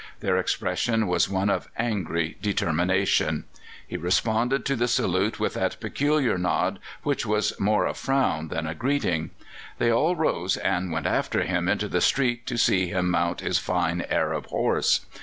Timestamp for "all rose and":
9.93-10.91